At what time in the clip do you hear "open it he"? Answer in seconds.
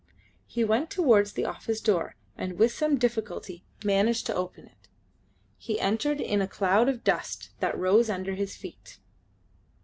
4.35-5.79